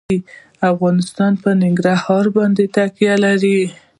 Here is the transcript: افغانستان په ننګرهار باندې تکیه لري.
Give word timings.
افغانستان 0.71 1.31
په 1.41 1.49
ننګرهار 1.61 2.25
باندې 2.37 2.63
تکیه 2.75 3.15
لري. 3.23 3.59